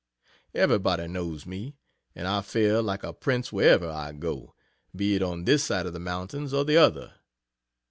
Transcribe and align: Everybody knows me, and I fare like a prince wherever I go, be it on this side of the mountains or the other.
Everybody 0.55 1.07
knows 1.07 1.45
me, 1.45 1.75
and 2.15 2.27
I 2.27 2.41
fare 2.41 2.81
like 2.81 3.03
a 3.03 3.13
prince 3.13 3.53
wherever 3.53 3.87
I 3.87 4.13
go, 4.13 4.55
be 4.95 5.13
it 5.13 5.21
on 5.21 5.45
this 5.45 5.63
side 5.63 5.85
of 5.85 5.93
the 5.93 5.99
mountains 5.99 6.55
or 6.55 6.65
the 6.65 6.77
other. 6.77 7.13